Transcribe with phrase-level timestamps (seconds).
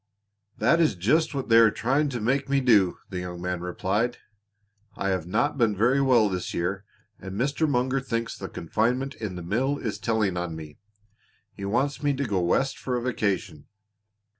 [0.57, 4.17] "That is just what they are trying to make me do," the young man replied,
[4.95, 6.85] "I have not been very well this year
[7.19, 7.69] and Mr.
[7.69, 10.79] Munger thinks the confinement in the mill is telling on me.
[11.53, 13.67] He wants me to go West for a vacation."